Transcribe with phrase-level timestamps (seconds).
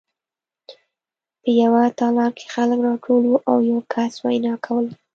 [1.41, 4.91] په یوه تالار کې خلک راټول وو او یو کس وینا کوله